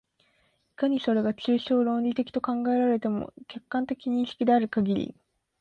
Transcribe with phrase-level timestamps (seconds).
[0.17, 5.15] いかにそれが抽象論理的と考えられても、客観的認識であるかぎり、